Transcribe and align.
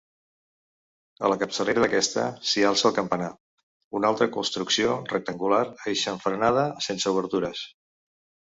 A 1.27 1.29
la 1.31 1.35
capçalera 1.41 1.83
d'aquesta 1.83 2.23
s'hi 2.51 2.63
alça 2.69 2.87
el 2.91 2.95
campanar, 2.95 3.29
una 3.99 4.11
alta 4.13 4.29
construcció 4.39 4.97
rectangular 5.13 5.63
aixamfranada 5.93 6.65
sense 6.89 7.15
obertures. 7.17 7.63